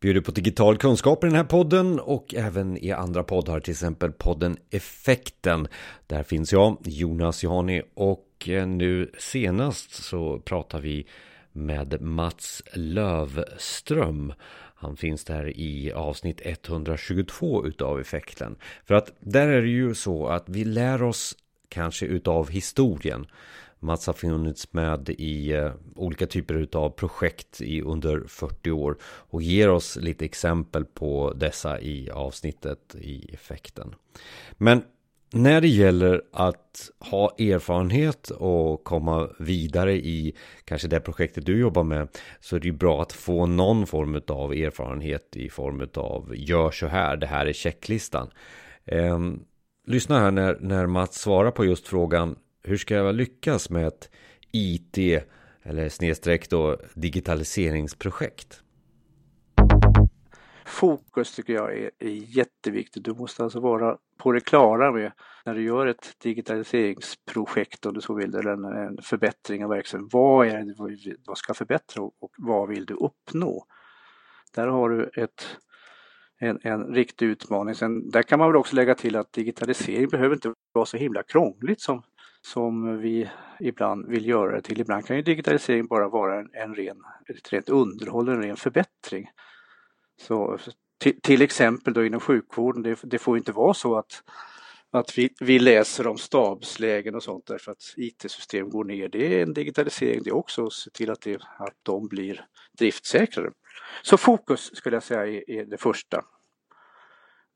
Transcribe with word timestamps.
Bjuder 0.00 0.20
på 0.20 0.30
digital 0.30 0.76
kunskap 0.76 1.24
i 1.24 1.26
den 1.26 1.36
här 1.36 1.44
podden 1.44 2.00
och 2.00 2.34
även 2.34 2.76
i 2.84 2.92
andra 2.92 3.22
poddar, 3.22 3.60
till 3.60 3.70
exempel 3.70 4.12
podden 4.12 4.56
Effekten. 4.70 5.68
Där 6.06 6.22
finns 6.22 6.52
jag, 6.52 6.78
Jonas 6.84 7.42
Jani 7.42 7.82
och 7.94 8.48
eh, 8.48 8.66
nu 8.66 9.10
senast 9.18 10.04
så 10.04 10.38
pratar 10.38 10.80
vi 10.80 11.06
med 11.52 12.00
Mats 12.00 12.62
Lövström. 12.72 14.32
Han 14.74 14.96
finns 14.96 15.24
där 15.24 15.58
i 15.58 15.92
avsnitt 15.92 16.40
122 16.44 17.66
utav 17.66 18.00
effekten. 18.00 18.56
För 18.84 18.94
att 18.94 19.12
där 19.20 19.48
är 19.48 19.62
det 19.62 19.68
ju 19.68 19.94
så 19.94 20.26
att 20.26 20.48
vi 20.48 20.64
lär 20.64 21.02
oss 21.02 21.36
kanske 21.68 22.06
utav 22.06 22.50
historien. 22.50 23.26
Mats 23.80 24.06
har 24.06 24.14
funnits 24.14 24.72
med 24.72 25.08
i 25.08 25.52
eh, 25.52 25.72
olika 25.94 26.26
typer 26.26 26.68
av 26.72 26.90
projekt 26.90 27.60
i 27.60 27.82
under 27.82 28.20
40 28.28 28.70
år 28.70 28.96
och 29.02 29.42
ger 29.42 29.70
oss 29.70 29.96
lite 29.96 30.24
exempel 30.24 30.84
på 30.84 31.32
dessa 31.32 31.80
i 31.80 32.10
avsnittet 32.10 32.94
i 33.00 33.34
effekten. 33.34 33.94
Men 34.52 34.82
när 35.32 35.60
det 35.60 35.68
gäller 35.68 36.22
att 36.32 36.90
ha 36.98 37.34
erfarenhet 37.38 38.30
och 38.30 38.84
komma 38.84 39.28
vidare 39.38 39.92
i 39.92 40.34
kanske 40.64 40.88
det 40.88 41.00
projektet 41.00 41.46
du 41.46 41.58
jobbar 41.58 41.84
med 41.84 42.08
så 42.40 42.56
är 42.56 42.60
det 42.60 42.66
ju 42.66 42.72
bra 42.72 43.02
att 43.02 43.12
få 43.12 43.46
någon 43.46 43.86
form 43.86 44.20
av 44.28 44.52
erfarenhet 44.52 45.36
i 45.36 45.48
form 45.48 45.88
av 45.94 46.32
gör 46.36 46.70
så 46.70 46.86
här, 46.86 47.16
det 47.16 47.26
här 47.26 47.46
är 47.46 47.52
checklistan. 47.52 48.30
Ehm, 48.84 49.40
lyssna 49.86 50.20
här 50.20 50.30
när, 50.30 50.58
när 50.60 50.86
Mats 50.86 51.20
svarar 51.20 51.50
på 51.50 51.64
just 51.64 51.88
frågan 51.88 52.36
hur 52.66 52.76
ska 52.76 52.94
jag 52.94 53.14
lyckas 53.14 53.70
med 53.70 53.86
ett 53.86 54.10
IT 54.52 54.98
eller 55.62 55.88
snedstreck 55.88 56.50
då 56.50 56.76
digitaliseringsprojekt? 56.94 58.62
Fokus 60.64 61.34
tycker 61.34 61.52
jag 61.52 61.78
är, 61.78 61.90
är 61.98 62.36
jätteviktigt. 62.38 63.04
Du 63.04 63.14
måste 63.14 63.44
alltså 63.44 63.60
vara 63.60 63.96
på 64.18 64.32
det 64.32 64.40
klara 64.40 64.92
med 64.92 65.12
när 65.44 65.54
du 65.54 65.62
gör 65.62 65.86
ett 65.86 66.14
digitaliseringsprojekt 66.18 67.86
om 67.86 67.94
du 67.94 68.00
så 68.00 68.14
vill, 68.14 68.34
eller 68.34 68.50
en, 68.50 68.64
en 68.64 69.02
förbättring 69.02 69.64
av 69.64 69.70
verksamheten. 69.70 70.08
Vad 70.12 70.46
är 70.46 70.64
det 70.64 71.16
vad 71.26 71.38
ska 71.38 71.54
förbättra 71.54 72.02
och, 72.02 72.14
och 72.20 72.30
vad 72.38 72.68
vill 72.68 72.86
du 72.86 72.94
uppnå? 72.94 73.64
Där 74.54 74.66
har 74.66 74.90
du 74.90 75.10
ett, 75.22 75.46
en, 76.38 76.58
en 76.62 76.94
riktig 76.94 77.26
utmaning. 77.26 77.74
Sen, 77.74 78.10
där 78.10 78.22
kan 78.22 78.38
man 78.38 78.48
väl 78.48 78.56
också 78.56 78.76
lägga 78.76 78.94
till 78.94 79.16
att 79.16 79.32
digitalisering 79.32 80.08
behöver 80.08 80.34
inte 80.34 80.52
vara 80.72 80.86
så 80.86 80.96
himla 80.96 81.22
krångligt 81.22 81.80
som 81.80 82.02
som 82.46 82.98
vi 82.98 83.30
ibland 83.60 84.06
vill 84.06 84.26
göra 84.26 84.56
det 84.56 84.62
till. 84.62 84.80
Ibland 84.80 85.06
kan 85.06 85.16
ju 85.16 85.22
digitalisering 85.22 85.86
bara 85.86 86.08
vara 86.08 86.40
en, 86.40 86.50
en 86.52 86.74
ren, 86.74 86.96
ett 87.28 87.52
rent 87.52 87.68
underhåll, 87.68 88.28
en 88.28 88.42
ren 88.42 88.56
förbättring. 88.56 89.30
Så 90.20 90.58
till, 90.98 91.20
till 91.20 91.42
exempel 91.42 91.92
då 91.94 92.04
inom 92.04 92.20
sjukvården, 92.20 92.82
det, 92.82 92.98
det, 93.02 93.18
får 93.18 93.36
inte 93.36 93.52
vara 93.52 93.74
så 93.74 93.96
att, 93.96 94.22
att 94.90 95.18
vi, 95.18 95.30
vi 95.40 95.58
läser 95.58 96.06
om 96.06 96.18
stabslägen 96.18 97.14
och 97.14 97.22
sånt 97.22 97.46
därför 97.46 97.72
att 97.72 97.94
IT-system 97.96 98.70
går 98.70 98.84
ner. 98.84 99.08
Det 99.08 99.38
är 99.38 99.42
en 99.42 99.54
digitalisering 99.54 100.22
det 100.24 100.32
också, 100.32 100.66
att 100.66 100.72
se 100.72 100.90
till 100.90 101.10
att, 101.10 101.20
det, 101.20 101.34
att 101.58 101.76
de 101.82 102.08
blir 102.08 102.46
driftsäkrare. 102.78 103.50
Så 104.02 104.16
fokus 104.16 104.76
skulle 104.76 104.96
jag 104.96 105.02
säga 105.02 105.26
är, 105.26 105.50
är 105.50 105.64
det 105.64 105.78
första. 105.78 106.24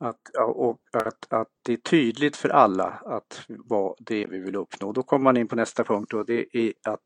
Att, 0.00 0.36
och 0.38 0.80
att, 0.92 1.32
att 1.32 1.48
det 1.64 1.72
är 1.72 1.76
tydligt 1.76 2.36
för 2.36 2.48
alla 2.48 2.84
att 2.86 3.44
vad 3.48 3.94
det 3.98 4.22
är 4.22 4.28
vi 4.28 4.38
vill 4.38 4.56
uppnå. 4.56 4.92
Då 4.92 5.02
kommer 5.02 5.24
man 5.24 5.36
in 5.36 5.48
på 5.48 5.56
nästa 5.56 5.84
punkt 5.84 6.14
och 6.14 6.26
det 6.26 6.56
är 6.56 6.72
att 6.84 7.04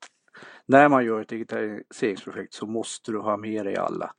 när 0.66 0.88
man 0.88 1.04
gör 1.04 1.20
ett 1.20 1.28
digitaliseringsprojekt 1.28 2.54
så 2.54 2.66
måste 2.66 3.12
du 3.12 3.18
ha 3.18 3.36
med 3.36 3.66
dig 3.66 3.76
alla. 3.76 4.14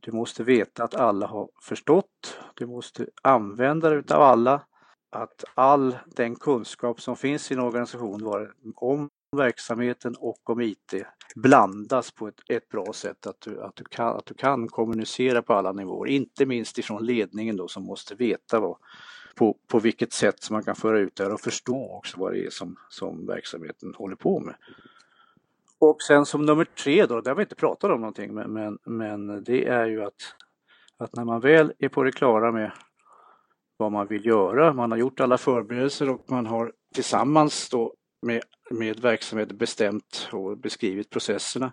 Du 0.00 0.12
måste 0.12 0.44
veta 0.44 0.84
att 0.84 0.94
alla 0.94 1.26
har 1.26 1.50
förstått. 1.62 2.38
Du 2.54 2.66
måste 2.66 3.06
använda 3.22 3.90
dig 3.90 4.02
av 4.10 4.22
alla. 4.22 4.62
Att 5.10 5.44
all 5.54 5.98
den 6.06 6.36
kunskap 6.36 7.00
som 7.00 7.16
finns 7.16 7.50
i 7.50 7.54
en 7.54 7.60
organisation 7.60 8.50
om 8.76 9.08
verksamheten 9.36 10.14
och 10.18 10.50
om 10.50 10.60
IT 10.60 10.94
blandas 11.34 12.10
på 12.10 12.28
ett, 12.28 12.40
ett 12.48 12.68
bra 12.68 12.92
sätt. 12.92 13.26
Att 13.26 13.40
du, 13.40 13.62
att, 13.62 13.76
du 13.76 13.84
kan, 13.84 14.16
att 14.16 14.26
du 14.26 14.34
kan 14.34 14.68
kommunicera 14.68 15.42
på 15.42 15.54
alla 15.54 15.72
nivåer, 15.72 16.08
inte 16.08 16.46
minst 16.46 16.78
ifrån 16.78 17.06
ledningen 17.06 17.56
då 17.56 17.68
som 17.68 17.82
måste 17.84 18.14
veta 18.14 18.60
vad, 18.60 18.76
på, 19.34 19.56
på 19.68 19.78
vilket 19.78 20.12
sätt 20.12 20.42
som 20.42 20.54
man 20.54 20.64
kan 20.64 20.74
föra 20.74 20.98
ut 20.98 21.16
det 21.16 21.24
här 21.24 21.32
och 21.32 21.40
förstå 21.40 21.96
också 21.96 22.20
vad 22.20 22.32
det 22.32 22.46
är 22.46 22.50
som, 22.50 22.76
som 22.88 23.26
verksamheten 23.26 23.94
håller 23.94 24.16
på 24.16 24.40
med. 24.40 24.54
Och 25.78 26.02
sen 26.02 26.26
som 26.26 26.46
nummer 26.46 26.64
tre 26.64 27.06
då, 27.06 27.20
där 27.20 27.30
har 27.30 27.36
vi 27.36 27.42
inte 27.42 27.54
pratat 27.54 27.90
om 27.90 28.00
någonting, 28.00 28.34
men, 28.34 28.52
men, 28.52 28.78
men 28.84 29.44
det 29.44 29.68
är 29.68 29.86
ju 29.86 30.04
att, 30.04 30.34
att 30.96 31.16
när 31.16 31.24
man 31.24 31.40
väl 31.40 31.72
är 31.78 31.88
på 31.88 32.02
det 32.02 32.12
klara 32.12 32.52
med 32.52 32.72
vad 33.76 33.92
man 33.92 34.06
vill 34.06 34.26
göra, 34.26 34.72
man 34.72 34.90
har 34.90 34.98
gjort 34.98 35.20
alla 35.20 35.38
förberedelser 35.38 36.08
och 36.08 36.30
man 36.30 36.46
har 36.46 36.72
tillsammans 36.94 37.68
då 37.68 37.94
med, 38.22 38.42
med 38.72 39.00
verksamheten 39.00 39.56
bestämt 39.56 40.28
och 40.32 40.58
beskrivit 40.58 41.10
processerna 41.10 41.72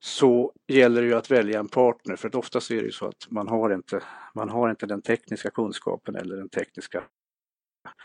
så 0.00 0.52
gäller 0.68 1.02
det 1.02 1.08
ju 1.08 1.14
att 1.14 1.30
välja 1.30 1.58
en 1.58 1.68
partner 1.68 2.16
för 2.16 2.28
att 2.28 2.34
oftast 2.34 2.70
är 2.70 2.76
det 2.76 2.82
ju 2.82 2.92
så 2.92 3.06
att 3.06 3.26
man 3.30 3.48
har 3.48 3.74
inte, 3.74 4.02
man 4.34 4.48
har 4.48 4.70
inte 4.70 4.86
den 4.86 5.02
tekniska 5.02 5.50
kunskapen 5.50 6.16
eller 6.16 6.36
den 6.36 6.48
tekniska 6.48 7.04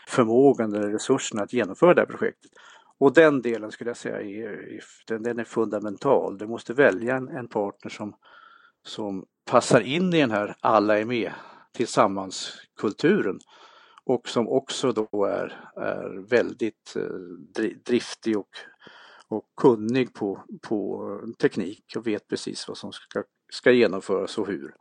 förmågan 0.08 0.74
eller 0.74 0.90
resurserna 0.90 1.42
att 1.42 1.52
genomföra 1.52 1.94
det 1.94 2.00
här 2.00 2.06
projektet. 2.06 2.50
Och 2.98 3.14
den 3.14 3.42
delen 3.42 3.72
skulle 3.72 3.90
jag 3.90 3.96
säga 3.96 4.20
är, 4.20 4.80
den, 5.06 5.22
den 5.22 5.38
är 5.38 5.44
fundamental. 5.44 6.38
Du 6.38 6.46
måste 6.46 6.74
välja 6.74 7.16
en, 7.16 7.28
en 7.28 7.48
partner 7.48 7.90
som, 7.90 8.14
som 8.86 9.26
passar 9.50 9.80
in 9.80 10.14
i 10.14 10.20
den 10.20 10.30
här 10.30 10.56
alla 10.60 10.98
är 10.98 11.04
med 11.04 11.32
tillsammans-kulturen 11.72 13.38
och 14.04 14.28
som 14.28 14.48
också 14.48 14.92
då 14.92 15.24
är, 15.24 15.70
är 15.76 16.28
väldigt 16.28 16.96
eh, 16.96 17.62
driftig 17.86 18.38
och, 18.38 18.56
och 19.28 19.44
kunnig 19.60 20.14
på, 20.14 20.44
på 20.62 21.02
teknik 21.40 21.84
och 21.96 22.06
vet 22.06 22.28
precis 22.28 22.68
vad 22.68 22.76
som 22.76 22.92
ska, 22.92 23.22
ska 23.52 23.72
genomföras 23.72 24.38
och 24.38 24.46
hur. 24.46 24.74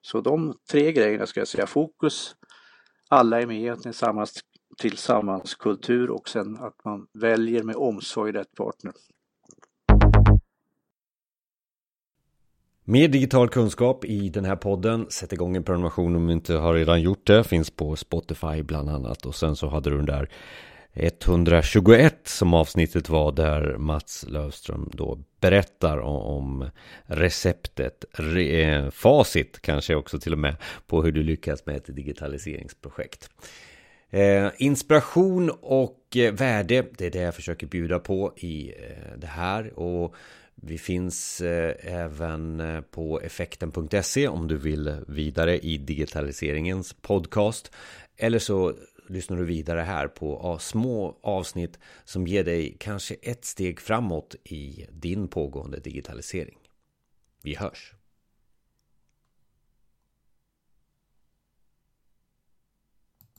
Så 0.00 0.20
de 0.20 0.58
tre 0.70 0.92
grejerna 0.92 1.26
ska 1.26 1.40
jag 1.40 1.48
säga, 1.48 1.66
fokus, 1.66 2.36
alla 3.08 3.40
är 3.40 3.46
med 3.46 3.82
tillsammans, 3.82 4.40
tillsammans 4.78 5.54
kultur 5.54 6.10
och 6.10 6.28
sen 6.28 6.56
att 6.56 6.84
man 6.84 7.06
väljer 7.12 7.62
med 7.62 7.76
omsorg 7.76 8.32
rätt 8.32 8.54
partner. 8.54 8.92
Mer 12.88 13.08
digital 13.08 13.48
kunskap 13.48 14.04
i 14.04 14.28
den 14.28 14.44
här 14.44 14.56
podden. 14.56 15.06
Sätt 15.10 15.32
igång 15.32 15.56
en 15.56 15.64
prenumeration 15.64 16.16
om 16.16 16.26
du 16.26 16.32
inte 16.32 16.54
har 16.54 16.74
redan 16.74 17.00
gjort 17.00 17.26
det. 17.26 17.44
Finns 17.44 17.70
på 17.70 17.96
Spotify 17.96 18.62
bland 18.62 18.90
annat. 18.90 19.26
Och 19.26 19.34
sen 19.34 19.56
så 19.56 19.68
hade 19.68 19.90
du 19.90 19.96
den 19.96 20.06
där 20.06 20.28
121 20.92 22.20
som 22.24 22.54
avsnittet 22.54 23.08
var 23.08 23.32
där 23.32 23.76
Mats 23.78 24.24
Löfström 24.28 24.90
då 24.92 25.18
berättar 25.40 25.98
om 25.98 26.70
receptet, 27.04 28.04
re, 28.12 28.62
eh, 28.62 28.90
facit 28.90 29.62
kanske 29.62 29.94
också 29.94 30.18
till 30.18 30.32
och 30.32 30.38
med 30.38 30.56
på 30.86 31.02
hur 31.02 31.12
du 31.12 31.22
lyckas 31.22 31.66
med 31.66 31.76
ett 31.76 31.96
digitaliseringsprojekt. 31.96 33.30
Eh, 34.10 34.50
inspiration 34.58 35.50
och 35.60 36.16
eh, 36.16 36.32
värde, 36.32 36.86
det 36.98 37.06
är 37.06 37.10
det 37.10 37.18
jag 37.18 37.34
försöker 37.34 37.66
bjuda 37.66 37.98
på 37.98 38.32
i 38.36 38.68
eh, 38.68 39.18
det 39.18 39.26
här. 39.26 39.78
Och 39.78 40.14
vi 40.54 40.78
finns 40.78 41.40
även 41.80 42.62
på 42.90 43.20
effekten.se 43.20 44.28
om 44.28 44.48
du 44.48 44.56
vill 44.56 44.96
vidare 45.08 45.58
i 45.58 45.78
digitaliseringens 45.78 46.92
podcast. 46.92 47.72
Eller 48.16 48.38
så 48.38 48.74
lyssnar 49.08 49.36
du 49.36 49.44
vidare 49.44 49.80
här 49.80 50.08
på 50.08 50.58
små 50.60 51.18
avsnitt 51.22 51.78
som 52.04 52.26
ger 52.26 52.44
dig 52.44 52.76
kanske 52.80 53.14
ett 53.22 53.44
steg 53.44 53.80
framåt 53.80 54.34
i 54.44 54.86
din 54.90 55.28
pågående 55.28 55.80
digitalisering. 55.80 56.58
Vi 57.42 57.54
hörs! 57.54 57.94